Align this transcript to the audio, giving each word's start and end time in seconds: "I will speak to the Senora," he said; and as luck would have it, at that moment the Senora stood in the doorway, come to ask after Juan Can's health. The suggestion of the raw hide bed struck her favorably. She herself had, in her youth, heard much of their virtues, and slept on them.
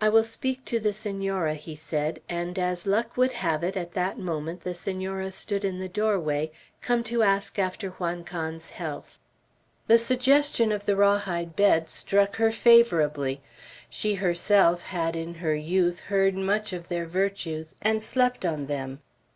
"I 0.00 0.08
will 0.08 0.22
speak 0.22 0.64
to 0.66 0.78
the 0.78 0.92
Senora," 0.92 1.54
he 1.56 1.74
said; 1.74 2.20
and 2.28 2.56
as 2.56 2.86
luck 2.86 3.16
would 3.16 3.32
have 3.32 3.64
it, 3.64 3.76
at 3.76 3.94
that 3.94 4.16
moment 4.16 4.60
the 4.60 4.74
Senora 4.74 5.32
stood 5.32 5.64
in 5.64 5.80
the 5.80 5.88
doorway, 5.88 6.52
come 6.80 7.02
to 7.10 7.24
ask 7.24 7.58
after 7.58 7.90
Juan 7.90 8.22
Can's 8.22 8.70
health. 8.70 9.18
The 9.88 9.98
suggestion 9.98 10.70
of 10.70 10.86
the 10.86 10.94
raw 10.94 11.18
hide 11.18 11.56
bed 11.56 11.88
struck 11.90 12.36
her 12.36 12.52
favorably. 12.52 13.40
She 13.88 14.14
herself 14.14 14.82
had, 14.82 15.16
in 15.16 15.34
her 15.34 15.56
youth, 15.56 15.98
heard 15.98 16.36
much 16.36 16.72
of 16.72 16.88
their 16.88 17.06
virtues, 17.06 17.74
and 17.82 18.00
slept 18.00 18.46
on 18.46 18.66
them. 18.66 19.00